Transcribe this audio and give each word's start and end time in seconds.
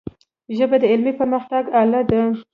ژبه 0.57 0.77
د 0.81 0.83
علمي 0.91 1.13
پرمختګ 1.19 1.63
آله 1.81 2.01
ده. 2.09 2.21